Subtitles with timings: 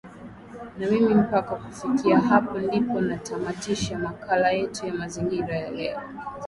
[0.79, 6.01] na mimi mpaka kufikia hapo ndipo natamatisha makala yetu ya mazingira leo